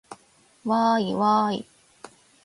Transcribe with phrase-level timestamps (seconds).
[0.65, 1.65] わーいわーい